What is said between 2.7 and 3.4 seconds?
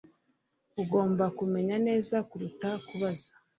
kubaza